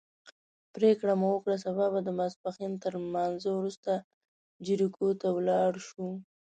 [0.75, 3.91] پرېکړه مو وکړه سبا به د ماسپښین تر لمانځه وروسته
[4.65, 6.07] جریکو ته ولاړ شو.